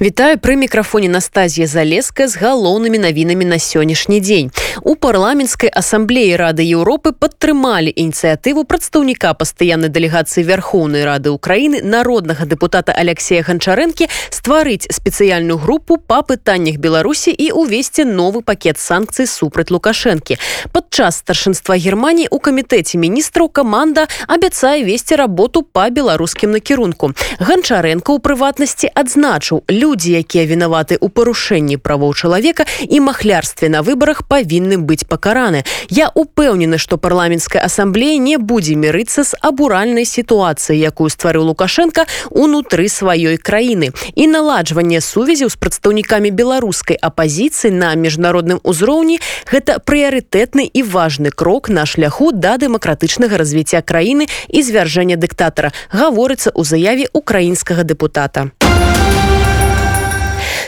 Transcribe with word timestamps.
Вітаю 0.00 0.36
пры 0.36 0.56
мікрафоне 0.56 1.08
Настазія 1.08 1.66
Залеска 1.66 2.28
з 2.28 2.36
галоўнымі 2.36 2.98
навінамі 3.00 3.44
на 3.48 3.56
сённяшні 3.56 4.20
дзень. 4.20 4.52
У 4.84 4.92
парламенцкай 4.92 5.72
асамблеі 5.72 6.36
рады 6.36 6.60
Еўропы 6.68 7.16
падтрымалі 7.16 7.96
ініцыятыву 7.96 8.68
прадстаўніка 8.68 9.32
пастаяннай 9.32 9.88
дэлегацыі 9.88 10.44
вярхоўнай 10.44 11.08
рады 11.08 11.32
ўкраіны 11.32 11.80
народнага 11.80 12.44
дэпутата 12.44 12.92
Алексея 12.92 13.40
ганчарэнкі 13.40 14.12
стварыць 14.28 14.84
спецыяльную 14.92 15.56
групу 15.56 15.96
па 15.96 16.20
пытаннях 16.20 16.76
Беларусі 16.76 17.32
і 17.32 17.56
увесці 17.56 18.04
новы 18.04 18.44
пакет 18.44 18.76
санкцый 18.76 19.24
супраць 19.24 19.72
лукашэнкі. 19.72 20.36
Падчас 20.76 21.24
старшынства 21.24 21.72
Геррманіі 21.72 22.28
у 22.28 22.36
камітэце 22.36 23.00
міністраў 23.00 23.48
каманда 23.48 24.12
абяцае 24.28 24.84
весці 24.84 25.16
работу 25.16 25.64
па 25.64 25.88
беларускім 25.88 26.52
накірунку. 26.52 27.16
Ганчарэнка 27.40 28.12
ў 28.12 28.20
прыватнасці 28.20 28.92
адзначыў 28.92 29.64
люди 29.72 29.85
людзі 29.86 30.18
якія 30.18 30.50
вінаваты 30.50 30.98
ў 30.98 31.06
парушэнні 31.14 31.78
правоў 31.78 32.10
чалавека 32.18 32.66
і 32.82 32.98
махлярстве 33.06 33.70
на 33.70 33.86
выбарах 33.86 34.26
павінны 34.26 34.82
быць 34.82 35.06
пакараны. 35.06 35.62
Я 35.86 36.10
упэўнены 36.10 36.74
што 36.82 36.98
парламенцкая 36.98 37.62
асамблея 37.62 38.18
не 38.18 38.34
будзе 38.34 38.74
мірыцца 38.74 39.22
з 39.22 39.38
абуральнай 39.38 40.02
сітуацыі 40.02 40.74
якую 40.74 41.06
стварыў 41.06 41.46
лукашенко 41.54 42.10
унутры 42.34 42.90
сваёй 42.90 43.38
краіны. 43.38 43.94
І 44.18 44.26
наладжванне 44.26 44.98
сувязяў 44.98 45.54
з 45.54 45.56
прадстаўнікамі 45.62 46.34
беларускай 46.34 46.98
апазіцыі 46.98 47.70
на 47.70 47.94
міжнародным 47.94 48.58
узроўні 48.66 49.22
гэта 49.46 49.78
прыярытэтны 49.78 50.66
і 50.66 50.82
важны 50.82 51.30
крок 51.30 51.70
на 51.70 51.86
шляху 51.86 52.34
да 52.34 52.58
дэмакратычнага 52.58 53.38
развіцця 53.38 53.86
краіны 53.86 54.26
і 54.50 54.66
звяржэння 54.66 55.14
дыктатара 55.14 55.70
гаворыцца 55.94 56.50
ў 56.50 56.62
заяве 56.66 57.06
украінскага 57.14 57.86
дэпутата 57.86 58.50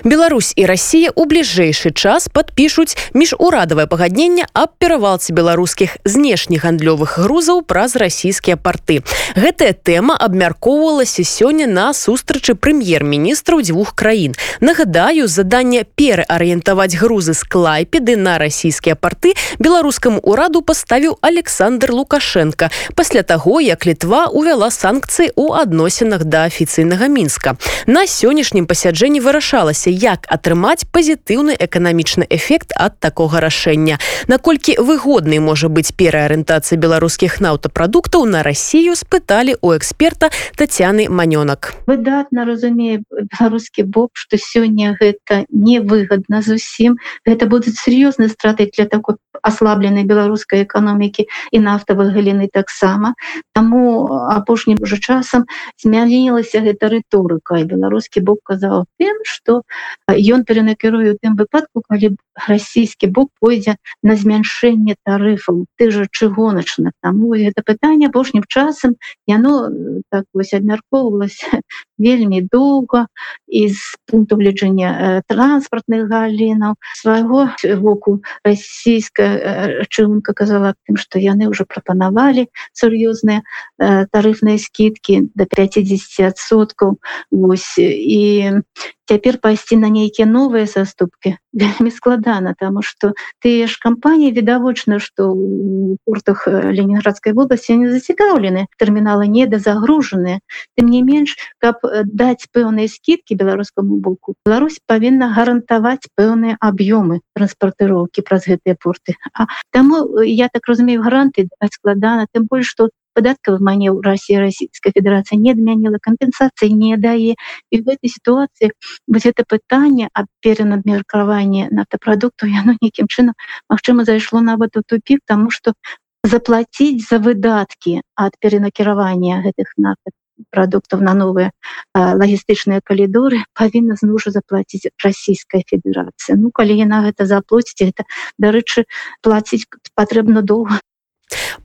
Беларусь 0.04 0.52
і 0.56 0.66
Расія 0.66 1.10
ў 1.10 1.26
бліжэйшы 1.26 1.90
час 1.90 2.28
падпішуць 2.30 2.96
міжурадавае 3.14 3.86
пагадненне 3.90 4.46
аб 4.52 4.76
перавалцы 4.78 5.34
беларускіх 5.34 5.98
знешніх 6.04 6.62
гандлёвых 6.64 7.18
грузаў 7.18 7.62
праз 7.62 7.96
расійскія 7.96 8.56
порты. 8.56 9.02
Гэтая 9.34 9.72
тэма 9.74 10.14
абмяркоўвалася 10.14 11.24
сёння 11.24 11.66
на 11.66 11.92
сустрачы 11.92 12.54
прэм'ер-міністраў 12.54 13.62
дзвюх 13.62 13.94
краін. 13.94 14.34
Нагадаю, 14.60 15.26
заданне 15.26 15.84
пераарыентаваць 15.84 16.94
грузы 16.94 17.34
з 17.34 17.42
клайпеды 17.42 18.16
на 18.16 18.38
расійскія 18.38 18.94
порты 18.94 19.34
беларускаму 19.58 20.22
ўраду 20.22 20.62
паставіў 20.62 21.18
Александр 21.20 21.92
Лукашенко 21.92 22.70
пасля 22.94 23.22
таго, 23.22 23.60
як 23.60 23.86
літва 23.86 24.26
увяла 24.30 24.70
санкцыі 24.70 25.32
ў 25.34 25.62
адносінах 25.62 26.24
да 26.24 26.46
афіцыйнага 26.46 27.08
мінска. 27.08 27.56
На 27.86 28.06
сённяшнім 28.06 28.66
пасяджэнні 28.66 29.20
вырашалася 29.20 29.87
даведалася 29.88 30.08
як 30.08 30.26
атрымаць 30.28 30.84
пазітыўны 30.92 31.56
эканамічны 31.58 32.26
эфект 32.30 32.72
ад 32.76 32.98
такога 33.00 33.40
рашэння. 33.40 33.98
Наколькі 34.28 34.76
выгоднай 34.78 35.38
можа 35.38 35.68
быць 35.68 35.92
пераарыентацыя 35.92 36.78
беларускіх 36.78 37.40
нафтапрадуктаў 37.40 38.24
на 38.26 38.42
Расію 38.42 38.94
спыталі 38.94 39.56
у 39.60 39.76
эксперта 39.76 40.30
татяны 40.56 41.08
манёнак. 41.08 41.74
Выдатна 41.86 42.44
разумее 42.44 43.02
беларускі 43.10 43.82
бок 43.82 44.10
что 44.14 44.36
сёння 44.36 44.96
гэта 45.00 45.44
невыгодна 45.50 46.42
зусім. 46.42 46.98
Гэта 47.26 47.46
будуць 47.46 47.78
сур'ёзныя 47.78 48.28
страты 48.28 48.70
для 48.72 48.86
такой 48.86 49.16
аслабленай 49.42 50.04
беларускай 50.04 50.64
эканомікі 50.64 51.26
і 51.52 51.58
нафтавых 51.58 52.12
галіны 52.14 52.48
таксама. 52.52 53.14
Таму 53.54 54.08
апошнім 54.32 54.78
уже 54.80 54.98
часам 54.98 55.46
змянілася 55.82 56.60
гэта 56.60 56.88
рыторыка. 56.92 57.58
І 57.60 57.68
беларускі 57.68 58.20
бок 58.20 58.40
казаў 58.44 58.86
тым 58.98 59.22
что 59.24 59.62
ён 60.08 60.44
перанакіруе 60.44 61.14
у 61.14 61.18
тым 61.18 61.36
выпадку 61.36 61.82
калі 61.86 62.16
расійскі 62.48 63.10
бок 63.10 63.30
пойдзе 63.40 63.76
на 64.02 64.16
змяншэнне 64.16 64.96
тарыфаў. 65.04 65.66
Ты 65.76 65.90
же 65.90 66.06
чыгоначна. 66.10 66.92
Таму 67.02 67.34
это 67.34 67.62
пытанне 67.62 68.08
апошнім 68.08 68.44
часам 68.48 68.96
яно 69.26 69.70
так 70.10 70.24
вось 70.34 70.54
абмяркоўвалася 70.54 71.62
вельмі 71.98 72.40
доўга 72.42 73.06
из 73.46 73.76
пункту 74.06 74.36
гледжання 74.36 75.22
транспортных 75.28 76.08
галінаў. 76.08 76.74
Свайго 76.94 77.50
воку 77.82 78.22
расійская 78.44 79.84
чыгунка 79.90 80.32
казала 80.32 80.74
тым 80.86 80.96
что 80.96 81.18
яны 81.18 81.48
уже 81.50 81.64
прапанавалі 81.64 82.48
сур'ёзныя 82.72 83.42
тарыфныя 83.78 84.58
скидки 84.58 85.28
до 85.34 85.44
50соткаў 85.44 86.96
Вось 87.30 87.78
і 87.78 88.62
цяпер 89.08 89.38
пайсці 89.42 89.76
на 89.76 89.88
нейкія 89.88 90.28
новыя 90.28 90.66
саступки 90.66 91.36
вельмі 91.52 91.90
складана 91.98 92.54
тому 92.58 92.82
что 92.82 93.12
тыя 93.42 93.66
ж 93.66 93.78
кампаніі 93.80 94.32
відавочна 94.32 94.98
что 95.00 95.32
у 95.32 95.96
портах 96.04 96.46
ленинградской 96.48 97.32
вобласці 97.32 97.76
не 97.76 97.90
зацікаўлены 97.92 98.66
тэрміналы 98.78 99.26
недазагружаныя 99.26 100.40
тым 100.76 100.92
не 100.92 101.02
менш 101.02 101.36
каб 101.58 101.80
даць 102.04 102.48
пэўныя 102.52 102.88
скидки 102.88 103.34
беларускаму 103.34 103.96
боку 103.96 104.34
Беларусь 104.46 104.80
павінна 104.86 105.28
гарантаваць 105.36 106.08
пэўныя 106.18 106.56
аб'ёмы 106.60 107.20
транспартыроўкі 107.36 108.24
праз 108.28 108.46
гэтыя 108.50 108.76
порты. 108.84 109.16
А 109.32 109.46
таму 109.70 110.22
я 110.24 110.48
так 110.52 110.68
разумею 110.68 111.02
гаранты 111.02 111.48
складана 111.72 112.26
тым 112.32 112.46
больш 112.50 112.68
что 112.68 112.90
падаткавых 113.18 113.60
манеў 113.68 114.00
Россия 114.00 114.40
Российская 114.40 114.92
Федерация 114.94 115.38
не 115.42 115.50
адмяніла 115.56 115.98
кампенсацыі 116.08 116.70
не 116.82 116.96
дае 116.96 117.34
і 117.70 117.80
в 117.82 117.88
этой 117.94 118.10
ситуации 118.14 118.70
вось 119.06 119.26
это 119.26 119.42
пытанне 119.42 120.08
об 120.14 120.26
перанадмеркаванне 120.40 121.68
нафтапрадукту 121.70 122.46
яно 122.46 122.78
нейкім 122.82 123.10
чынам 123.10 123.34
Мачыма 123.68 124.04
зайшло 124.04 124.40
нават 124.40 124.76
у 124.76 124.82
тупик 124.86 125.20
тому 125.26 125.50
что 125.50 125.74
заплатить 126.22 127.02
за 127.08 127.18
выдатки 127.18 128.02
от 128.14 128.38
перенакіравання 128.38 129.42
гэтых 129.42 129.74
нафтов 129.76 130.14
продуктов 130.50 131.00
на 131.00 131.14
новые 131.14 131.50
лагістычныя 131.94 132.80
калідоры 132.84 133.42
павінна 133.54 133.96
знужа 133.98 134.30
заплатіць 134.30 134.90
Российская 135.02 135.62
Федерация. 135.66 136.36
Ну 136.36 136.50
калі 136.54 136.78
яна 136.78 137.02
гэта 137.02 137.26
заплоціць 137.26 137.82
это 137.82 138.06
дарэчы 138.38 138.86
платіць 139.22 139.66
патрэбна 139.94 140.42
доўга 140.42 140.78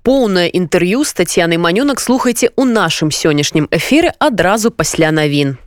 Поўнае 0.03 0.49
інтэрв'ю 0.49 1.03
з 1.03 1.13
Тацянай 1.13 1.57
манёнак 1.57 1.99
слухайце 1.99 2.51
ў 2.53 2.63
нашым 2.69 3.09
сённяшнім 3.11 3.67
эфіры 3.71 4.13
адразу 4.19 4.71
пасля 4.71 5.11
навін 5.11 5.57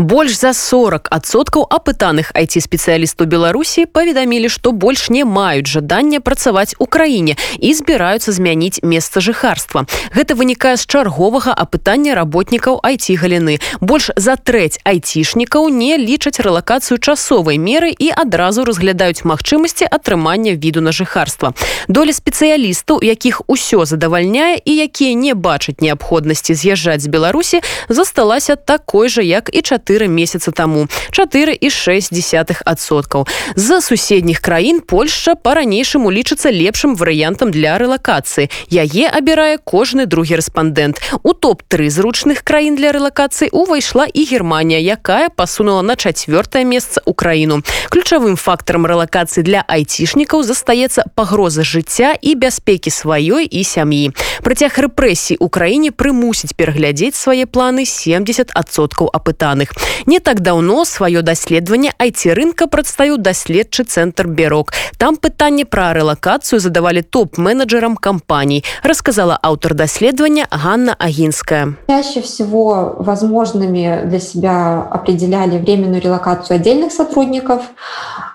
больш 0.00 0.32
за 0.40 0.56
40соткаў 0.56 1.66
апытаных 1.68 2.32
айти-спецыялістаў 2.32 3.28
беларусі 3.28 3.84
паведамілі 3.84 4.48
што 4.48 4.72
больш 4.72 5.10
не 5.12 5.28
маюць 5.28 5.68
жадання 5.68 6.24
працаваць 6.24 6.72
у 6.80 6.86
краіне 6.88 7.36
і 7.60 7.74
збіраюцца 7.76 8.32
змяніць 8.32 8.80
месца 8.80 9.20
жыхарства. 9.20 9.84
Гэта 10.16 10.40
вынікае 10.40 10.80
з 10.80 10.88
чарговага 10.88 11.52
апытання 11.52 12.16
работнікаў 12.16 12.80
айти 12.80 13.12
галіны 13.20 13.60
больш 13.84 14.08
за 14.16 14.40
трэць 14.40 14.80
айцішнікаў 14.88 15.68
не 15.68 16.00
лічаць 16.00 16.40
рэлакацыю 16.40 16.96
часовай 16.96 17.60
меры 17.60 17.92
і 17.92 18.08
адразу 18.16 18.64
разглядаюць 18.64 19.28
магчымасці 19.28 19.84
атрымання 19.84 20.56
віду 20.56 20.80
на 20.80 20.96
жыхарства. 20.96 21.52
Доля 21.92 22.16
спецыялістаў 22.16 23.04
якіх 23.04 23.44
усё 23.52 23.84
задавальняе 23.84 24.56
і 24.64 24.72
якія 24.80 25.12
не 25.12 25.36
бачаць 25.36 25.84
неабходнасці 25.84 26.56
з'язджаць 26.56 27.04
з 27.04 27.12
беларусі 27.12 27.60
засталася 27.92 28.56
такой 28.56 29.12
жа 29.12 29.20
як 29.20 29.52
і 29.52 29.60
4 29.60 29.89
4 29.90 30.08
месяца 30.08 30.52
таму 30.52 30.86
4 31.10 31.58
і 31.60 31.70
6 31.70 32.14
десятых-соткаў 32.14 33.26
з 33.56 33.80
суседніх 33.80 34.38
краін 34.38 34.80
Польша 34.80 35.34
по-ранейшаму 35.34 36.14
лічыцца 36.14 36.54
лепшым 36.54 36.94
варыянтам 36.94 37.50
для 37.50 37.74
рэлакацыі 37.74 38.46
яе 38.70 39.10
абірае 39.10 39.58
кожны 39.58 40.06
другі 40.06 40.38
рэспандэнт 40.38 41.02
у 41.22 41.34
топ-3 41.34 41.90
зручных 41.90 42.46
краін 42.46 42.78
для 42.78 42.92
рэлакацыі 42.94 43.50
увайшла 43.50 44.06
і 44.06 44.22
Германія 44.30 44.78
якая 44.78 45.28
пасунула 45.28 45.82
на 45.82 45.98
чавёртае 45.98 46.62
месца 46.62 47.02
украіну 47.04 47.66
ключавым 47.90 48.38
фактарам 48.38 48.86
рэлакацыі 48.86 49.42
для 49.42 49.66
айцішнікаў 49.66 50.46
застаецца 50.46 51.10
пагроза 51.18 51.66
жыцця 51.66 52.14
і 52.14 52.38
бяспекі 52.38 52.94
сваёй 52.94 53.42
і 53.42 53.64
сям'і. 53.66 54.14
Працяг 54.46 54.78
рэпрэсій 54.78 55.36
краіне 55.50 55.90
прымусіць 55.90 56.54
пераглядзець 56.54 57.18
свае 57.18 57.44
планы 57.50 57.82
70соткаў 57.82 59.10
апытаных 59.10 59.69
іх 59.70 60.06
не 60.06 60.20
так 60.20 60.40
даўно 60.40 60.84
сваё 60.84 61.22
даследаванне 61.22 61.92
айти 61.98 62.28
рынка 62.34 62.66
прадстаю 62.66 63.16
даследчы 63.16 63.84
цэнтр 63.84 64.26
бярок 64.26 64.72
там 64.98 65.16
пытанне 65.16 65.64
пра 65.64 65.92
рэлакацыю 65.92 66.60
задавалі 66.60 67.02
топ-менеджерам 67.02 67.96
кампаній 67.96 68.64
рассказала 68.82 69.38
аўтар 69.42 69.74
даследавання 69.74 70.46
Ганна 70.50 70.96
агінская 70.98 71.74
чаще 71.88 72.20
всего 72.20 72.96
возможными 72.98 74.02
для 74.06 74.20
себя 74.20 74.88
определяли 74.90 75.58
временную 75.58 76.00
релокацию 76.00 76.56
отдельных 76.56 76.92
сотрудников 76.92 77.62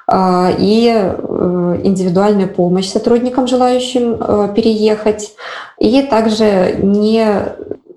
и 0.08 0.94
э, 0.94 1.80
индивидуальную 1.84 2.48
помощь 2.48 2.88
сотрудникам 2.90 3.48
желающим 3.48 4.18
э, 4.20 4.50
переехать 4.56 5.34
и 5.80 6.04
также 6.04 6.78
не 6.84 7.26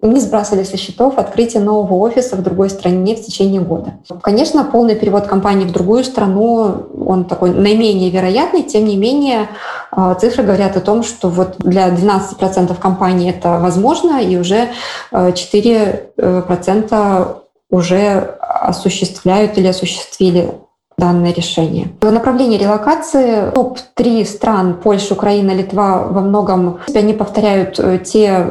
не 0.03 0.21
сбрасывали 0.21 0.65
со 0.65 0.77
счетов 0.77 1.19
открытие 1.19 1.63
нового 1.63 1.95
офиса 1.95 2.37
в 2.37 2.43
другой 2.43 2.71
стране 2.71 3.17
в 3.17 3.25
течение 3.25 3.61
года. 3.61 3.95
Конечно, 4.23 4.65
полный 4.65 4.95
перевод 4.95 5.27
компании 5.27 5.65
в 5.65 5.73
другую 5.73 6.05
страну, 6.05 6.87
он 7.05 7.25
такой 7.25 7.51
наименее 7.51 8.11
вероятный, 8.11 8.63
тем 8.63 8.85
не 8.85 8.97
менее 8.97 9.49
а, 9.91 10.15
цифры 10.15 10.45
говорят 10.45 10.77
о 10.77 10.81
том, 10.81 11.03
что 11.03 11.29
вот 11.29 11.57
для 11.59 11.89
12% 11.89 12.75
компаний 12.79 13.31
это 13.31 13.59
возможно, 13.59 14.23
и 14.23 14.37
уже 14.37 14.69
4% 15.13 16.13
э, 16.17 17.25
уже 17.71 18.37
осуществляют 18.41 19.59
или 19.59 19.67
осуществили 19.67 20.55
данное 20.99 21.33
решение. 21.33 21.89
В 22.01 22.11
направлении 22.11 22.59
релокации 22.59 23.51
топ-3 23.53 24.25
стран 24.25 24.75
Польша, 24.83 25.15
Украина, 25.15 25.53
Литва 25.53 26.09
во 26.09 26.21
многом 26.21 26.81
они 26.93 27.15
повторяют 27.15 27.79
э, 27.79 28.01
те 28.05 28.51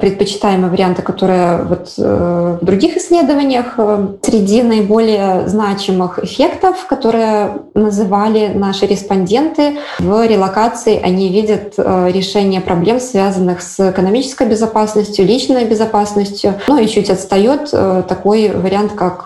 предпочитаемые 0.00 0.70
варианты, 0.70 1.02
которые 1.02 1.62
вот 1.64 1.94
э, 1.98 2.58
в 2.60 2.64
других 2.64 2.96
исследованиях. 2.96 3.78
Среди 4.22 4.62
наиболее 4.62 5.48
значимых 5.48 6.22
эффектов, 6.22 6.86
которые 6.86 7.58
называли 7.74 8.52
наши 8.54 8.86
респонденты, 8.86 9.78
в 9.98 10.26
релокации 10.26 11.00
они 11.02 11.28
видят 11.28 11.74
решение 11.78 12.60
проблем, 12.60 13.00
связанных 13.00 13.62
с 13.62 13.90
экономической 13.90 14.48
безопасностью, 14.48 15.26
личной 15.26 15.64
безопасностью. 15.64 16.54
Ну 16.68 16.78
и 16.78 16.86
чуть 16.86 17.10
отстает 17.10 17.70
такой 18.08 18.50
вариант, 18.50 18.92
как 18.92 19.24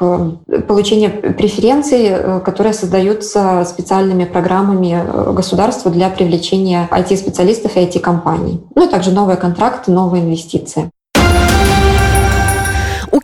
получение 0.67 1.11
преференций, 1.11 2.41
которые 2.45 2.73
создаются 2.73 3.65
специальными 3.65 4.25
программами 4.25 5.03
э, 5.03 5.33
государства 5.33 5.91
для 5.91 6.09
привлечения 6.09 6.89
IT-специалистов 6.91 7.77
и 7.77 7.81
IT-компаний. 7.81 8.61
Ну 8.75 8.87
и 8.87 8.91
также 8.91 9.11
новые 9.11 9.37
контракты, 9.37 9.91
новые 9.91 10.23
инвестиции. 10.31 10.91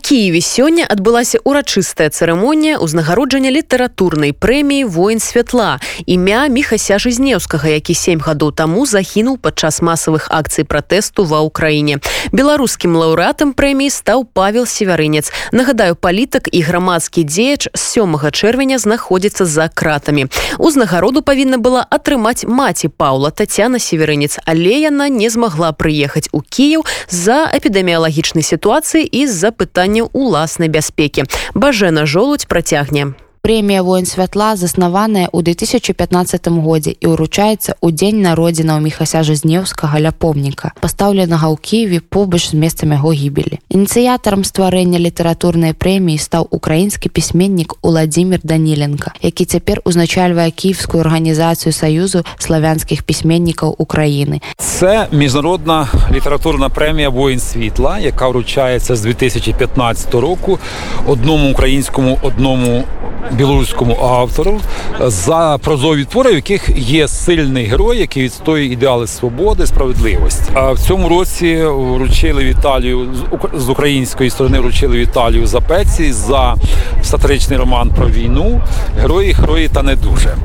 Киеве 0.07 0.39
сёння 0.39 0.87
адбылася 0.87 1.43
урачыстая 1.43 2.15
цырымонія 2.15 2.79
ўзнагароджання 2.79 3.51
літаратурнай 3.51 4.31
прэміі 4.31 4.87
воін 4.87 5.19
святла 5.19 5.83
імя 6.07 6.47
міхася 6.47 7.03
жызнеўскага 7.03 7.67
які 7.75 7.91
сем 7.99 8.23
гадоў 8.23 8.55
таму 8.55 8.87
загінуў 8.87 9.43
падчас 9.43 9.83
масавых 9.83 10.31
акцый 10.31 10.63
пратэсту 10.63 11.27
ва 11.27 11.43
ўкраіне. 11.43 11.99
Беларускім 12.31 12.95
лаўрэатам 12.95 13.51
прэміі 13.51 13.91
стаў 13.91 14.23
павел 14.31 14.63
севярынец. 14.71 15.35
Нагадаю 15.51 15.99
палітык 15.99 16.55
і 16.55 16.63
грамадскі 16.63 17.27
дзеяч 17.27 17.67
з 17.75 17.83
сёмага 17.83 18.31
чэрвеня 18.31 18.79
знаходзіцца 18.79 19.43
за 19.43 19.67
кратамі. 19.67 20.31
Узнагароду 20.63 21.27
павінна 21.27 21.59
была 21.59 21.83
атрымаць 21.83 22.47
маці 22.47 22.95
паула 22.95 23.35
татяна 23.35 23.83
северынец 23.83 24.39
але 24.47 24.79
яна 24.87 25.11
не 25.11 25.27
змагла 25.35 25.75
прыехаць 25.75 26.31
у 26.31 26.47
кіяў 26.47 26.87
з-за 27.11 27.51
эпідэміялагічнай 27.59 28.47
сітуацыі 28.47 29.03
і 29.03 29.27
з-за 29.27 29.51
пытання 29.51 29.96
пытанняў 29.97 30.11
уласнай 30.13 30.69
бяспекі. 30.69 31.25
Бажэна 31.55 32.07
жолудь 32.07 32.47
працягне 32.49 33.15
прэмія 33.47 33.83
воін 33.87 34.07
святла 34.11 34.57
заснаваная 34.59 35.31
ў 35.31 35.39
2015 35.47 36.51
годзе 36.67 36.99
і 36.99 37.15
ўручаецца 37.15 37.79
ў 37.79 37.95
дзень 37.95 38.19
народзінаў 38.27 38.83
міхася 38.83 39.23
жызнеўскага 39.23 40.03
ля 40.03 40.11
помніка 40.11 40.75
пастаўленага 40.83 41.55
ў 41.55 41.57
кіеве 41.63 42.01
побач 42.03 42.51
з 42.51 42.59
месцам 42.59 42.91
яго 42.99 43.15
гібелі 43.15 43.63
ініцыятарам 43.71 44.43
стварэння 44.43 44.99
літаратурнай 44.99 45.79
прэміі 45.79 46.19
стаў 46.19 46.51
украінскі 46.51 47.07
пісьменнік 47.07 47.79
уладзімир 47.87 48.43
даніленко 48.43 49.15
які 49.23 49.47
цяпер 49.47 49.79
узначальвае 49.87 50.51
кіевскую 50.51 51.07
арганізацыю 51.07 51.71
саюзу 51.71 52.27
славянскіх 52.43 53.07
пісьменнікаў 53.07 53.79
Україніны 53.79 54.43
це 54.59 55.07
міжнародна 55.15 55.87
літаратурна 56.11 56.67
прэмія 56.67 57.15
воін 57.15 57.39
світла 57.39 58.03
яка 58.03 58.27
вручаецца 58.27 58.99
з 58.99 59.01
2015 59.07 60.15
року 60.19 60.59
одному 61.07 61.55
українському 61.55 62.19
одному 62.27 62.83
білоруському 63.31 63.99
автору 64.03 64.61
за 65.01 65.59
прозові 65.63 66.05
твори, 66.05 66.33
в 66.33 66.35
яких 66.35 66.71
є 66.77 67.09
сильний 67.09 67.65
герой, 67.65 67.99
який 67.99 68.23
відстоює 68.23 68.65
ідеали 68.65 69.07
свободи, 69.07 69.67
справедливості. 69.67 70.51
А 70.55 70.73
в 70.73 70.79
цьому 70.79 71.09
році 71.09 71.65
вручили 71.65 72.45
Віталію 72.45 73.09
з 73.55 73.69
української 73.69 74.31
сторони 74.31 74.61
вручили 74.61 74.97
Віталію 74.97 75.47
за 75.47 75.61
пеці 75.61 76.13
за 76.13 76.55
сатиричний 77.03 77.59
роман 77.59 77.91
про 77.97 78.07
війну. 78.09 78.61
Герої, 79.01 79.33
герої 79.33 79.69
та 79.69 79.83
не 79.83 79.97
дуже. 79.97 80.37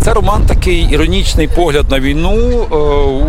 Це 0.00 0.14
роман 0.14 0.42
такий 0.46 0.88
іронічний 0.90 1.48
погляд 1.48 1.90
на 1.90 2.00
війну. 2.00 2.66
Е, 2.72 2.76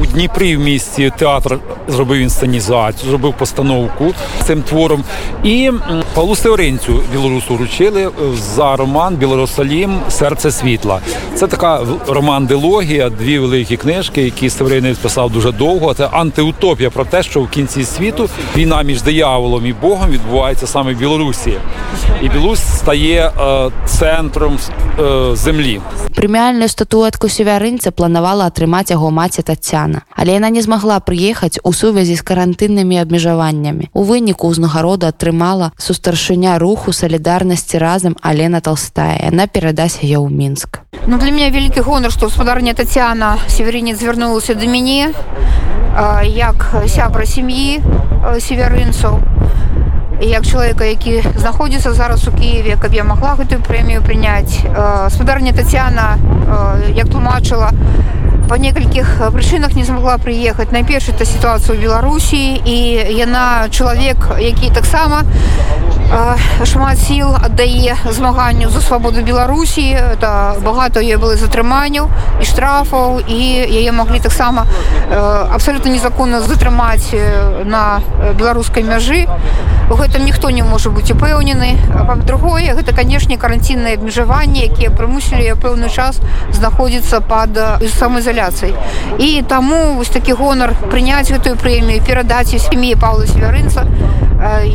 у 0.02 0.06
Дніпрі 0.06 0.58
в 0.58 0.60
місті 0.60 1.12
театр 1.18 1.60
зробив 1.88 2.20
інсценізацію, 2.20 3.10
зробив 3.10 3.34
постановку 3.38 4.14
цим 4.44 4.62
твором. 4.62 5.04
І 5.44 5.72
Павлу 6.15 6.37
Сеоринцю 6.37 7.03
білорусу 7.13 7.55
вручили 7.55 8.11
за 8.35 8.77
роман 8.77 9.17
Білорусалім 9.17 10.01
Серце 10.09 10.51
світла. 10.51 11.01
Це 11.35 11.47
така 11.47 11.81
роман-дилогія, 12.07 13.11
дві 13.11 13.39
великі 13.39 13.77
книжки, 13.77 14.23
які 14.23 14.51
Северинець 14.51 14.99
писав 14.99 15.31
дуже 15.31 15.53
довго. 15.53 15.95
Це 15.95 16.07
антиутопія 16.07 16.91
про 16.91 17.05
те, 17.05 17.23
що 17.23 17.41
в 17.41 17.49
кінці 17.49 17.85
світу 17.85 18.29
війна 18.57 18.83
між 18.83 19.03
дияволом 19.03 19.67
і 19.67 19.73
Богом 19.73 20.11
відбувається 20.11 20.67
саме 20.67 20.95
в 20.95 20.99
Білорусі. 20.99 21.53
І 22.23 22.29
Білорусь 22.29 22.61
стає 22.61 23.33
е, 23.41 23.71
центром 23.87 24.59
е, 25.01 25.37
землі. 25.37 25.81
Прэміальную 26.17 26.73
статуэтку 26.73 27.29
севярынца 27.29 27.93
планавала 27.93 28.49
атрымаць 28.49 28.89
яго 28.89 29.11
маці 29.13 29.43
Тацяна, 29.45 30.01
але 30.17 30.33
яна 30.33 30.49
не 30.49 30.63
змагла 30.65 30.97
прыехаць 31.05 31.61
у 31.61 31.77
сувязі 31.77 32.17
з 32.17 32.25
карантыннымі 32.25 32.97
абмежаваннямі. 33.05 33.93
У 33.93 34.01
выніку 34.01 34.49
ўзнагарода 34.49 35.13
атрымала 35.13 35.77
сустаршыня 36.02 36.58
руху 36.58 36.94
салідарнасці 36.94 37.78
разам 37.78 38.16
Алена 38.22 38.60
Толстая. 38.60 39.22
Яна 39.22 39.46
перадасць 39.46 40.02
яе 40.02 40.18
ў 40.18 40.34
мінск. 40.34 40.82
Ну, 41.06 41.22
для 41.22 41.30
меня 41.30 41.54
вялікі 41.54 41.86
гонар, 41.86 42.10
што 42.10 42.26
гаспадарня 42.26 42.74
Тацяна 42.74 43.38
северынец 43.46 44.02
звярнулася 44.02 44.58
да 44.58 44.66
мяне 44.66 45.14
як 46.26 46.74
сябра 46.90 47.26
сям'і 47.30 47.86
северынцаў 48.42 49.22
як 50.26 50.42
чалавека 50.42 50.90
які 50.90 51.22
знаходзіцца 51.38 51.94
зараз 51.94 52.26
у 52.28 52.32
Киеве 52.34 52.82
каб 52.82 52.98
я 52.98 53.04
могла 53.04 53.38
гэтую 53.38 53.62
прэмію 53.62 54.02
прыняць 54.02 54.58
гаспадарня 54.74 55.54
Тацяна 55.54 56.18
як 56.98 57.14
тлумачыла 57.14 57.78
по 58.52 58.58
некалькіх 58.58 59.32
прычынах 59.32 59.80
не 59.80 59.86
змогла 59.88 60.18
прыехаць 60.20 60.76
найперш 60.76 61.08
это 61.08 61.24
сітуацыю 61.24 61.80
беларусі 61.80 62.60
і 62.60 62.78
яна 63.16 63.72
чалавек 63.72 64.28
які 64.44 64.68
таксама 64.76 65.24
шмат 66.66 67.00
сіл 67.00 67.32
аддае 67.36 67.96
змаганню 68.12 68.70
за 68.70 68.82
свабоду 68.82 69.22
беларусі. 69.24 69.96
Это 69.96 70.60
багато 70.60 71.00
е 71.00 71.16
было 71.18 71.36
затрыманняў 71.40 72.10
і 72.42 72.46
штрафаў 72.46 73.24
і 73.24 73.40
яе 73.64 73.92
маглі 73.92 74.20
таксама 74.20 74.68
абсолютно 75.52 75.92
незаконна 75.92 76.42
затрымаць 76.42 77.16
на 77.64 78.02
беларускай 78.36 78.84
мяжы. 78.84 79.28
У 79.92 79.96
гэтым 79.96 80.24
ніхто 80.24 80.50
не 80.50 80.64
можа 80.64 80.90
быць 80.90 81.12
упэўнены. 81.12 81.80
Другое 82.28 82.76
гэта 82.76 82.92
канешне 82.96 83.38
каранцінныя 83.38 83.96
абмежаванні 83.96 84.68
якія 84.68 84.92
прымусілі 84.92 85.56
пэўны 85.64 85.88
час 85.88 86.20
знаходзіцца 86.52 87.22
под 87.22 87.56
самаізаляцыяй 88.42 88.74
і 89.20 89.42
таму 89.48 89.94
вось 89.96 90.10
такі 90.10 90.34
гонар 90.34 90.74
прыняць 90.90 91.32
гэтую 91.32 91.56
прэмію 91.56 92.02
перадаць 92.02 92.50
сям'і 92.50 92.96
павла 92.96 93.26
свярынца 93.28 93.86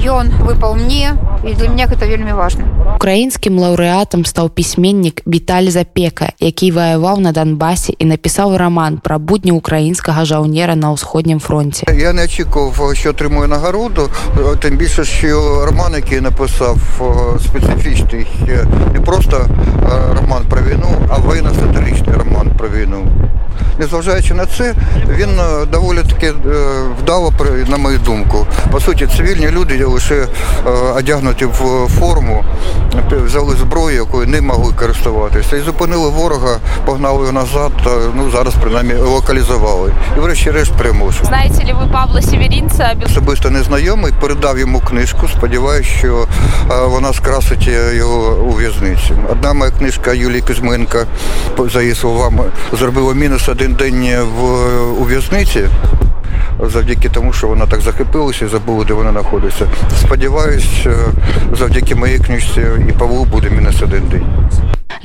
ён 0.07 0.31
выпал 0.47 0.75
мне 0.75 1.17
і 1.46 1.54
для 1.54 1.70
меня 1.70 1.88
гэта 1.88 2.08
вельмі 2.08 2.34
важно 2.34 2.64
украінскім 2.96 3.60
лаўрэатам 3.60 4.26
стаў 4.26 4.50
пісьменнік 4.50 5.22
віталь 5.26 5.70
запека 5.74 6.34
які 6.40 6.72
ваяваў 6.72 7.20
на 7.20 7.32
донбасе 7.32 7.94
і 7.98 8.06
напісаў 8.06 8.58
роман 8.58 9.02
пра 9.04 9.18
будні 9.18 9.52
украінскага 9.52 10.26
жаўнера 10.26 10.76
на 10.76 10.92
ўсходнім 10.94 11.40
фронте 11.40 11.86
я 11.90 12.14
не 12.14 12.24
очікував 12.26 12.96
що 12.96 13.10
отримую 13.10 13.48
нагороду 13.48 14.10
тим 14.60 14.78
більше 14.78 15.06
що 15.06 15.66
роман 15.66 15.94
який 15.94 16.22
написав 16.22 16.78
специфічний 17.46 18.28
не 18.94 19.02
просто 19.02 19.46
роман 20.16 20.44
про 20.50 20.62
війну 20.62 20.90
а 21.10 21.18
воєнно-сатиричний 21.18 22.18
роман 22.18 22.52
про 22.58 22.70
війну 22.70 23.08
незважаючи 23.80 24.34
на 24.34 24.46
це 24.46 24.74
він 25.10 25.30
доволі 25.72 26.00
таки 26.10 26.34
вдало 27.02 27.34
на 27.68 27.78
мою 27.78 27.98
думку 27.98 28.46
по 28.72 28.80
суті 28.80 29.08
цивільні 29.18 29.50
люди 29.50 29.86
лише 29.86 30.28
одягнуті 30.96 31.35
в 31.43 31.89
форму 31.89 32.45
взяли 33.11 33.57
зброю, 33.57 33.97
якою 33.97 34.27
не 34.27 34.41
могли 34.41 34.73
користуватися. 34.73 35.57
І 35.57 35.61
зупинили 35.61 36.09
ворога, 36.09 36.59
погнали 36.85 37.19
його 37.19 37.33
назад, 37.33 37.73
ну 38.17 38.31
зараз 38.31 38.55
принаймні 38.63 38.95
локалізували. 38.95 39.93
І 40.17 40.21
врешті-решт 40.21 40.73
примусили. 40.73 41.25
Знаєте 41.25 41.67
ли 41.67 41.73
ви 41.81 41.93
Павла 41.93 42.23
Северінця? 42.23 42.97
Особисто 43.05 43.51
незнайомий, 43.51 44.13
передав 44.21 44.59
йому 44.59 44.81
книжку, 44.81 45.29
сподіваюся, 45.29 45.91
що 45.99 46.27
вона 46.87 47.13
скрасить 47.13 47.69
його 47.95 48.37
у 48.43 48.53
в'язниці. 48.53 49.13
Одна 49.31 49.53
моя 49.53 49.71
книжка 49.71 50.13
Юлії 50.13 50.41
Кузьменка, 50.41 51.07
за 51.73 51.83
її 51.83 51.95
словами, 51.95 52.45
зробила 52.73 53.15
мінус 53.15 53.49
один 53.49 53.75
день 53.75 54.09
в 54.37 54.43
у 55.01 55.05
в'язниці 55.05 55.65
завдяки 56.61 57.09
тому, 57.09 57.33
що 57.33 57.47
вона 57.47 57.67
так 57.67 57.81
захопилася 57.81 58.45
і 58.45 58.49
забула, 58.49 58.85
де 58.85 58.95
вона 58.95 59.13
знаходиться. 59.13 59.67
Сподіваюсь, 60.01 60.87
завдяки 61.53 61.95
моїй 61.95 62.19
книжці 62.19 62.61
і 62.89 62.93
Павлу 62.93 63.25
буде 63.25 63.51
мінус 63.51 63.83
один 63.83 64.03
день. 64.09 64.27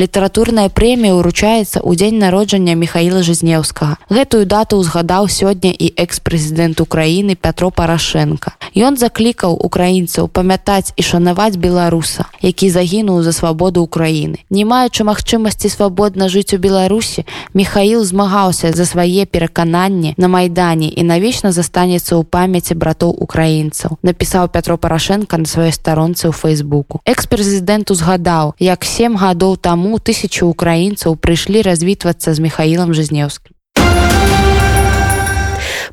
Літаратурная 0.01 0.73
прэмія 0.73 1.13
ўручаецца 1.13 1.85
ў 1.85 1.91
дзень 1.93 2.17
народжання 2.17 2.73
михаила 2.73 3.21
жизнеўскага. 3.21 4.01
Гэтую 4.09 4.49
дату 4.49 4.81
ўзгадаў 4.81 5.29
сёння 5.29 5.69
і 5.69 5.93
экс-прэзідэнт 5.93 6.81
украіны 6.81 7.37
пятро 7.37 7.69
парашенко 7.69 8.57
ён 8.75 8.97
заклікаў 8.97 9.53
украінцаў 9.61 10.31
памятаць 10.31 10.95
і 10.97 11.03
шанаваць 11.05 11.61
беларуса 11.61 12.25
які 12.41 12.69
загінуў 12.69 13.21
за 13.23 13.31
свабоду 13.31 13.83
украіны. 13.83 14.41
Не 14.49 14.65
маючы 14.65 15.03
магчымасці 15.03 15.69
свабодна 15.69 16.29
жыць 16.29 16.55
у 16.55 16.57
беларусі 16.57 17.25
михаил 17.53 18.03
змагаўся 18.03 18.71
за 18.71 18.85
свае 18.85 19.25
перакананні 19.25 20.15
на 20.17 20.27
майдане 20.27 20.89
і 20.89 21.03
навечна 21.03 21.51
застанецца 21.51 22.17
ў 22.17 22.23
памяці 22.25 22.73
братоў 22.75 23.13
украінцаў 23.19 23.99
напісаў 24.01 24.49
пятро 24.49 24.77
парашенко 24.77 25.37
на 25.37 25.45
сваёй 25.45 25.75
старонцы 25.75 26.31
ў 26.31 26.33
фейсбуку 26.33 27.01
экс-прэзідэнт 27.05 27.91
узгадаў 27.91 28.55
як 28.57 28.85
сем 28.85 29.19
гадоў 29.19 29.57
таму 29.57 29.90
таму 29.91 29.99
тысячу 29.99 30.47
украінцаў 30.47 31.17
прыйшлі 31.19 31.61
развітвацца 31.67 32.31
з 32.31 32.39
михаилом 32.39 32.93
жизнеўскім 32.95 33.51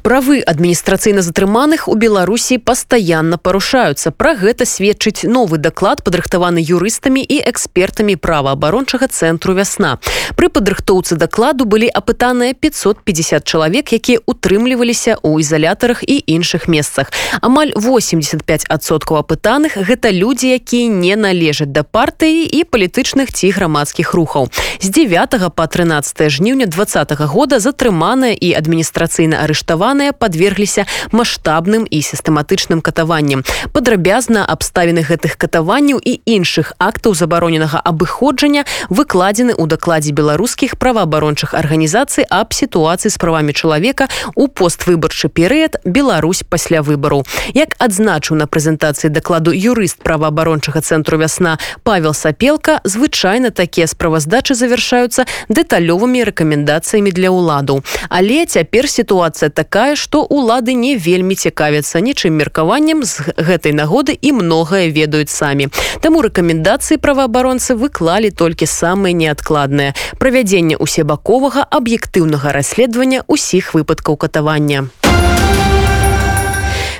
правы 0.08 0.40
адміністрацыйна 0.40 1.20
затрыманых 1.20 1.84
у 1.84 1.94
беларусі 1.94 2.56
пастаянна 2.56 3.36
парушаюцца. 3.36 4.08
Пра 4.08 4.32
гэта 4.40 4.64
сведчыць 4.64 5.28
новы 5.28 5.60
даклад 5.60 6.00
падрыхтаваны 6.00 6.64
юрыстамі 6.64 7.20
і 7.20 7.36
экспертамі 7.44 8.16
праваабарончага 8.16 9.12
цэнтру 9.12 9.52
вясна 9.52 10.00
пры 10.38 10.46
падрыхтоўцы 10.54 11.18
дакладу 11.18 11.66
былі 11.66 11.90
апытаныя 11.90 12.54
550 12.54 13.42
чалавек 13.42 13.90
якія 13.90 14.22
утрымліваліся 14.22 15.18
ў 15.18 15.42
ізалятарах 15.42 16.06
і 16.06 16.22
іншых 16.22 16.70
месцах. 16.70 17.10
Амаль 17.42 17.74
85соткаў 17.74 19.18
апытаных 19.18 19.74
гэта 19.74 20.14
людзі 20.14 20.54
якія 20.54 20.86
не 20.86 21.18
належаць 21.18 21.74
да 21.74 21.82
партыі 21.82 22.46
і 22.46 22.62
палітычных 22.62 23.34
ці 23.34 23.50
грамадскіх 23.50 24.14
рухаў. 24.14 24.46
З 24.78 24.88
9 24.88 25.50
по 25.50 25.66
13 25.66 26.30
жніўня 26.30 26.70
два 26.70 26.84
-го 26.84 27.26
года 27.26 27.58
затрыманая 27.58 28.38
і 28.38 28.54
адміністрацыйна 28.54 29.42
арыштавана 29.42 29.97
арыштаваныя 29.98 30.12
подвергліся 30.12 30.86
маштабным 31.12 31.86
і 31.90 31.98
сістэматычным 32.02 32.80
катаваннем 32.80 33.42
падрабязна 33.72 34.44
абставіны 34.46 35.02
гэтых 35.02 35.36
катаванняў 35.36 35.98
і 35.98 36.20
іншых 36.24 36.72
актаў 36.78 37.14
забароненага 37.14 37.82
абыходжання 37.82 38.64
выкладзены 38.88 39.54
ў 39.58 39.66
дакладзе 39.66 40.12
беларускіх 40.12 40.78
праваабарончых 40.78 41.54
арганізацый 41.54 42.24
аб 42.30 42.54
сітуацыі 42.54 43.10
з 43.10 43.18
правамі 43.18 43.52
чалавека 43.52 44.08
у 44.34 44.46
поствыбарчы 44.46 45.28
перыяд 45.28 45.82
Беларусь 45.84 46.42
пасля 46.46 46.82
выбару 46.82 47.24
як 47.54 47.74
адзначыў 47.78 48.38
на 48.38 48.46
прэзентацыі 48.46 49.10
дакладу 49.10 49.50
юрыст 49.50 49.98
праваабарончага 50.02 50.80
цэнтру 50.80 51.18
вясна 51.18 51.58
павел 51.82 52.14
сапелка 52.14 52.80
звычайна 52.84 53.50
такія 53.50 53.86
справаздачы 53.86 54.54
завяршаюцца 54.54 55.26
дэталёвымі 55.48 56.22
рэкамендацыямі 56.30 57.10
для 57.10 57.34
ўладу 57.34 57.82
але 58.08 58.46
цяпер 58.46 58.86
сітуацыя 58.88 59.50
такая 59.50 59.77
такая 59.78 59.94
што 59.94 60.26
улады 60.26 60.74
не 60.74 60.96
вельмі 60.98 61.34
цікавяцца 61.38 62.00
нічым 62.02 62.34
меркаваннем 62.34 63.06
з 63.06 63.30
гэтай 63.38 63.70
нагоды 63.70 64.18
і 64.18 64.34
многае 64.34 64.90
ведаюць 64.90 65.30
самі. 65.30 65.70
Таму 66.02 66.18
рэкамендацыі 66.26 66.98
праваабаронцы 66.98 67.78
выклалі 67.78 68.34
толькі 68.34 68.66
самыя 68.66 69.14
неадкладныя 69.14 69.94
правядзенне 70.18 70.82
усебаковага 70.82 71.62
аб'ектыўнага 71.70 72.58
расследавання 72.58 73.22
ўсіх 73.30 73.70
выпадкаў 73.78 74.18
катавання 74.18 74.90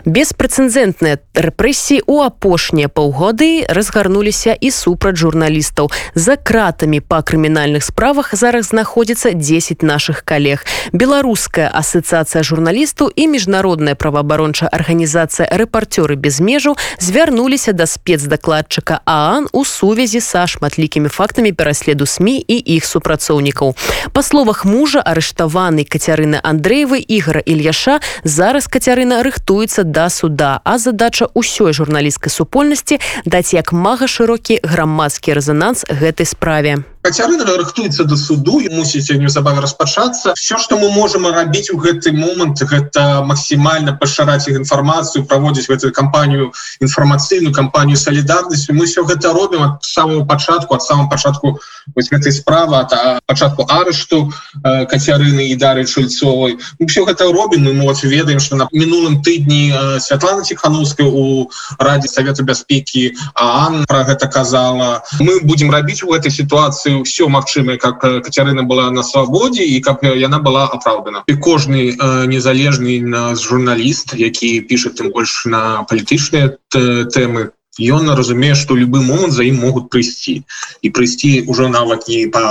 беспрэцэдэнтныя 0.07 1.19
рэпрэсіі 1.35 2.07
у 2.07 2.23
апошнія 2.23 2.89
паўгоды 2.89 3.67
разгарнуліся 3.69 4.55
і 4.55 4.71
супраць 4.71 5.17
журналістаў. 5.17 5.91
За 6.15 6.37
кратамі 6.37 7.01
па 7.01 7.23
крымінальных 7.23 7.83
справах 7.83 8.35
зараз 8.35 8.71
знаходзіцца 8.71 9.33
10 9.33 9.83
наших 9.83 10.25
калег. 10.25 10.65
Беларуская 10.93 11.71
асацыяцыя 11.73 12.43
журналістаў 12.43 13.11
і 13.15 13.27
міжнародная 13.27 13.95
праваабарончая 13.95 14.69
арганізацыя 14.69 15.49
рэпарцёры 15.51 16.17
без 16.17 16.41
межу 16.41 16.77
звярнуліся 16.99 17.73
да 17.73 17.87
спецдакладчыка 17.87 19.01
аан 19.05 19.49
у 19.53 19.65
сувязі 19.65 20.21
са 20.21 20.47
шматлікімі 20.47 21.09
фактамі 21.09 21.53
пераследу 21.53 22.07
сМ 22.07 22.29
і 22.29 22.57
іх 22.59 22.85
супрацоўнікаў. 22.85 23.75
Па 24.13 24.23
словах 24.23 24.65
мужа 24.65 25.01
арыштаваны 25.01 25.85
кацярына 25.85 26.41
андреевы 26.45 27.01
ігора 27.01 27.41
ільяша 27.41 28.01
зараз 28.25 28.69
кацярына 28.69 29.23
рыхтуецца 29.25 29.88
да 29.89 30.09
суда 30.13 30.61
а 30.65 30.77
задача 30.77 31.33
ўсёй 31.33 31.73
журналісцкай 31.73 32.29
супольнасці 32.29 33.01
даць 33.25 33.57
як 33.57 33.73
мага 33.73 34.05
шырокі 34.05 34.61
грамадскі 34.61 35.33
рэзананс 35.33 35.89
гэтай 35.89 36.29
справе 36.29 36.85
Кацярына 37.03 37.45
рыхтуецца 37.45 38.05
да 38.05 38.17
суду 38.17 38.59
і 38.61 38.69
мусіць 38.75 39.11
неўзабаве 39.11 39.61
распачацца 39.65 40.35
все 40.37 40.59
что 40.59 40.79
мы 40.79 40.91
можем 40.91 41.27
рабіць 41.27 41.71
у 41.71 41.79
гэты 41.79 42.13
момант 42.13 42.63
гэта 42.63 43.25
максімальна 43.25 43.95
пашыраць 44.01 44.49
іх 44.49 44.59
інфармацыю 44.61 45.25
праводзіць 45.25 45.69
гэтую 45.71 45.93
кампанію 45.93 46.53
інфармацыйную 46.81 47.55
кампанію 47.55 47.97
салідарнасцю 47.97 48.75
мы 48.75 48.87
все 48.91 49.05
гэта 49.05 49.33
робім 49.33 49.63
ад 49.63 49.85
самого 49.85 50.25
пачатку 50.27 50.75
ад 50.75 50.83
самого 50.83 51.09
пачатку 51.09 51.59
вось 51.95 52.11
гэтай 52.11 52.33
справа 52.33 52.87
а 52.93 53.19
пачатку 53.27 53.67
арышту 53.69 54.33
э, 54.65 54.87
кацярыны 54.87 55.49
і 55.49 55.57
дары 55.57 55.87
чульцовой 55.87 56.59
все 56.87 57.07
гэта 57.07 57.31
робім 57.33 57.65
мы 57.65 57.83
вот 57.83 58.03
ведаем 58.03 58.41
что 58.41 58.57
на 58.57 58.69
мінулым 58.73 59.23
тыдні 59.23 59.73
э, 59.73 60.01
Святлана 60.01 60.43
ціхановская 60.43 61.07
у 61.07 61.51
раді 61.79 62.09
Савету 62.09 62.45
бяспекі 62.45 63.15
Ан 63.35 63.85
про 63.87 64.05
гэта 64.05 64.29
казала. 64.29 65.03
Мы 65.21 65.41
будем 65.41 65.71
рабіць 65.71 66.03
у 66.03 66.15
этой 66.15 66.31
ситуации 66.31 66.88
сітуацыі 66.89 67.05
ўсё 67.05 67.29
магчымае 67.29 67.77
как 67.79 68.01
кацярына 68.01 68.63
была 68.63 68.91
на 68.91 69.03
свабодзе 69.03 69.65
і 69.65 69.81
каб 69.81 70.03
яна 70.03 70.39
была 70.39 70.65
апраўдана 70.67 71.23
і 71.27 71.35
кожны 71.37 71.93
э, 71.93 72.27
незалежны 72.27 73.01
на 73.01 73.35
журналіст 73.35 74.15
які 74.17 74.61
піша 74.61 74.91
тым 74.91 75.13
больш 75.13 75.45
на 75.47 75.85
палітычныя 75.89 76.57
тэмы 76.73 77.53
ён 77.79 78.11
разумее 78.11 78.55
что 78.55 78.75
любы 78.75 79.03
момант 79.03 79.33
за 79.33 79.47
ім 79.47 79.63
могуць 79.63 79.87
прыйсці. 79.87 80.43
І 80.83 80.91
прыйсці 80.91 81.47
ўжо 81.47 81.69
нават 81.71 82.09
не 82.09 82.27
по 82.27 82.43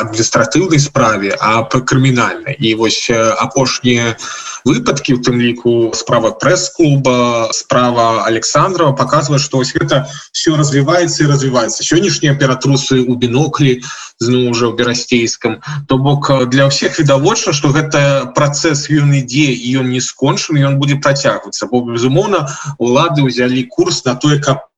адміністратыўнай 0.00 0.80
справе 0.80 1.36
а 1.36 1.62
по 1.68 1.84
крымінальнай 1.84 2.56
і 2.58 2.74
вось 2.74 3.10
апошнія 3.12 4.16
выпадкі 4.64 5.14
у 5.14 5.20
тым 5.20 5.40
ліку 5.40 5.92
справа 5.94 6.32
прэс-клуба 6.32 7.48
справа 7.52 8.24
александрова 8.24 8.92
показывает 8.92 9.42
что 9.42 9.58
ось 9.58 9.72
гэта 9.74 10.08
все 10.32 10.56
развивается 10.56 11.24
и 11.24 11.26
развивается. 11.26 11.84
Сённяшнія 11.84 12.34
ператрусы 12.34 13.04
у 13.04 13.14
біноклі 13.14 13.82
зноў 14.18 14.50
уже 14.50 14.68
в 14.68 14.76
берасцейском 14.76 15.60
то 15.86 15.98
бок 15.98 16.48
для 16.48 16.68
всех 16.68 16.98
відавочна 16.98 17.52
что 17.52 17.68
гэта 17.68 18.32
працэс 18.34 18.88
ён 18.90 19.12
ідзе 19.12 19.52
ён 19.78 19.90
не 19.90 20.00
скончаны 20.00 20.64
ён 20.64 20.78
будзе 20.78 20.96
працягвацца 20.96 21.66
бо 21.66 21.84
безумоўна 21.84 22.48
улады 22.78 23.22
ўзялі 23.22 23.68
курс 23.68 24.04
на 24.04 24.14
тое 24.14 24.40
каб 24.40 24.68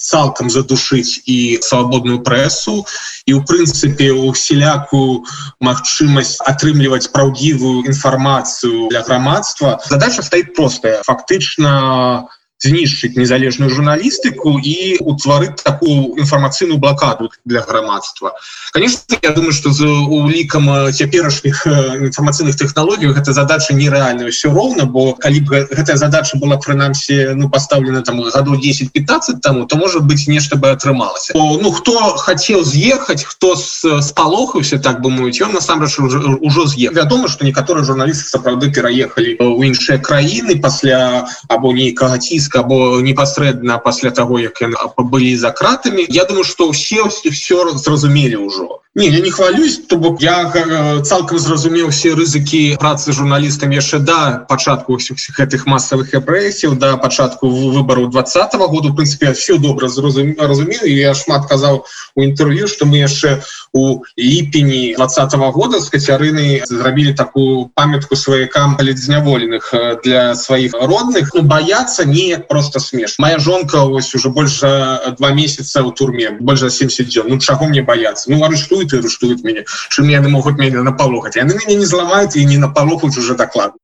цалкам 0.00 0.50
задушыць 0.50 1.22
і 1.26 1.58
свабодную 1.60 2.20
прэсу 2.24 2.84
і 3.26 3.36
у 3.36 3.44
прынцыпе 3.44 4.10
усялякую 4.12 5.24
магчымасць 5.60 6.40
атрымліваць 6.52 7.12
праўдзівую 7.12 7.84
інфармацыю 7.84 8.88
для 8.88 9.02
грамадства 9.02 9.78
задача 9.88 10.22
стаіць 10.22 10.52
простая. 10.56 11.02
Фактычна 11.04 12.28
знішчыць 12.60 13.16
незалежную 13.16 13.70
журналістыку 13.72 14.60
і 14.60 15.00
утварыць 15.00 15.56
такую 15.64 16.16
інфармацыйную 16.20 16.78
блакаду 16.78 17.30
для 17.44 17.60
грамадства. 17.60 18.36
Конечно 18.72 19.00
я 19.22 19.30
думаю 19.30 19.52
что 19.52 19.72
за 19.72 19.88
улікам 19.88 20.92
цяперашніх 20.92 21.66
інфармацыйных 21.66 22.56
технологій 22.56 23.12
гэта 23.16 23.32
задача 23.32 23.72
нереальная 23.74 24.30
все 24.30 24.52
роўна 24.52 24.84
бо 24.84 25.14
калі 25.14 25.40
б 25.40 25.66
гэтая 25.72 25.96
задача 25.96 26.36
была 26.36 26.60
прынамсі 26.60 27.32
ну 27.34 27.48
поставлена 27.48 28.02
там 28.02 28.20
году 28.20 28.54
10-15 28.54 29.40
тому 29.40 29.64
то 29.64 29.76
может 29.76 30.04
быть 30.04 30.28
нешта 30.28 30.56
бы 30.56 30.68
атрымалася. 30.70 31.32
Ну 31.34 31.70
хто 31.72 32.16
хотел 32.16 32.64
з'ехаць 32.64 33.24
хто 33.24 33.56
спалохаўся 33.56 34.78
так 34.78 35.00
бы 35.00 35.10
мовіць 35.10 35.40
ён 35.40 35.52
насамрэч 35.56 35.96
ужо 35.98 36.66
з'ех 36.66 36.92
вядома 36.92 37.28
что 37.28 37.44
некаторыя 37.44 37.84
журналісты 37.84 38.28
сапраўды 38.28 38.68
пераехалі 38.68 39.36
у 39.40 39.62
іншыя 39.64 39.98
краіны 39.98 40.60
пасля 40.60 41.26
або 41.48 41.72
нейкага 41.72 42.18
ціска 42.18 42.49
ціска 42.50 42.60
або 42.60 43.00
непасрэдна 43.00 43.78
пасля 43.78 44.10
того 44.10 44.40
як 44.40 44.58
былі 44.98 45.36
за 45.36 45.50
кратамі 45.50 46.06
Я 46.08 46.24
думаю 46.24 46.44
что 46.44 46.70
все 46.70 47.04
все 47.06 47.78
зразумелі 47.78 48.36
ўжо 48.36 48.80
не 48.94 49.06
я 49.06 49.20
не 49.20 49.30
хвалюсь 49.30 49.78
то 49.88 49.96
бок 49.96 50.20
я 50.22 50.50
э, 50.54 51.02
цалкам 51.02 51.38
зразумеў 51.38 51.90
все 51.90 52.14
рызыкі 52.14 52.76
працы 52.76 53.12
журналістам 53.12 53.70
яшчэ 53.70 53.98
да 54.02 54.44
пачатку 54.48 54.98
ўсіх 54.98 55.38
гэтых 55.38 55.66
масавых 55.66 56.10
рэпрэсіяў 56.10 56.74
да 56.74 56.96
пачатку 56.96 57.46
выбору 57.48 58.08
двадцатого 58.08 58.66
году 58.66 58.92
прынцыпе 58.94 59.32
все 59.32 59.58
добра 59.58 59.88
зразумею 59.88 60.90
я 60.90 61.14
шмат 61.14 61.46
казаў 61.46 61.86
у 62.16 62.22
інтэрв'ю 62.22 62.66
что 62.66 62.84
мы 62.84 63.06
яшчэ 63.06 63.42
у 63.72 64.02
ліпені 64.18 64.94
двадцатого 64.98 65.52
года 65.52 65.78
з 65.78 65.86
кацярыны 65.86 66.66
зрабілі 66.66 67.14
такую 67.14 67.70
памятку 67.74 68.16
сваякам 68.16 68.76
ледзняволеных 68.80 69.70
э, 69.72 70.02
для 70.02 70.34
сваіх 70.34 70.74
родных. 70.74 71.30
Ну, 71.34 71.42
бояться 71.42 72.04
не 72.04 72.39
просто 72.40 72.80
смеш 72.80 73.18
моя 73.18 73.38
жонка 73.38 73.84
ось 73.84 74.14
уже 74.14 74.28
больше 74.28 75.00
два 75.18 75.30
месяца 75.30 75.82
у 75.82 75.92
турме 75.92 76.30
больше 76.30 76.70
70 76.70 77.08
дзён 77.08 77.28
ну 77.28 77.38
чаго 77.38 77.66
мне 77.66 77.82
бояться? 77.82 78.30
Ну 78.30 78.44
арыштуют 78.44 78.92
и 78.92 78.98
арыштуют 78.98 79.44
меня 79.44 79.64
чым 79.90 80.08
яны 80.08 80.28
могут 80.28 80.58
меня 80.58 80.82
напалохать 80.82 81.36
яны 81.36 81.54
меня 81.54 81.78
не 81.78 81.86
зламаюць 81.86 82.36
і 82.36 82.44
не 82.44 82.58
напалохаюць 82.58 83.18
уже 83.18 83.34
докладно 83.34 83.78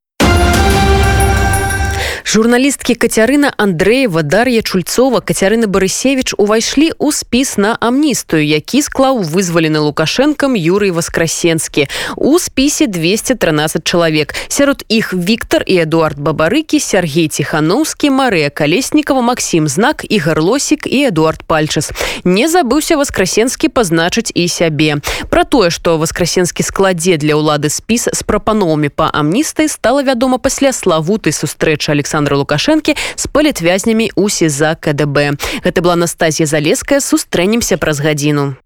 журналісткі 2.27 2.95
кацярына 2.95 3.53
андреева 3.57 4.23
дар'я 4.27 4.63
чульцова 4.63 5.21
кацярына 5.23 5.71
барысевич 5.71 6.35
увайшлі 6.35 6.91
ў 6.99 7.15
спіс 7.15 7.55
на 7.55 7.79
амністыю 7.79 8.43
які 8.43 8.83
склаў 8.83 9.23
вызвалены 9.23 9.79
лукашэнкам 9.79 10.59
юрый 10.59 10.91
васкрасенскі. 10.91 11.87
У 12.19 12.35
спісе 12.43 12.91
213 12.91 13.87
чалавек. 13.87 14.35
Сярод 14.49 14.83
іх 14.89 15.15
Віктор 15.15 15.63
і 15.63 15.87
эдуард 15.87 16.19
бабарыкі 16.19 16.83
Сергей 16.83 17.29
ціхановскі 17.31 18.11
Марыя 18.11 18.51
калеснікова 18.51 19.23
Макссім 19.23 19.71
знак 19.71 20.03
і 20.03 20.19
гарлосік 20.19 20.91
і 20.91 21.15
эдуард 21.15 21.47
пальчас. 21.47 21.95
Не 22.27 22.51
забыўся 22.51 22.99
васкрасенскі 22.99 23.71
пазначыць 23.71 24.35
і 24.35 24.49
сябе. 24.51 24.99
Про 25.31 25.47
тое 25.47 25.71
што 25.71 25.95
васкрасенскі 25.95 26.67
складзе 26.67 27.23
для 27.23 27.39
ўлады 27.39 27.71
спіс 27.71 28.11
з 28.11 28.21
прапановамі 28.27 28.91
па 28.91 29.15
амністай 29.15 29.71
стала 29.71 30.03
вядома 30.03 30.43
пасля 30.43 30.75
славутай 30.75 31.31
сустрэчы 31.31 31.95
александр 31.95 32.16
александра 32.17 32.37
лукашэнкі 32.41 32.97
з 32.97 33.25
палітвязнямі 33.29 34.11
у 34.17 34.29
сеза 34.33 34.73
кДб. 34.81 35.37
Гэта 35.61 35.85
была 35.85 36.01
Анастасія 36.01 36.49
залеская 36.49 37.05
сустрэнемся 37.05 37.77
праз 37.77 38.01
гадзіну 38.01 38.57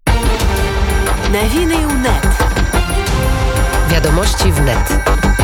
навіны 1.31 1.79
ў 1.83 1.93
нет 2.03 2.23
вядомасці 3.91 4.51
в 4.51 4.59
нет 4.67 5.40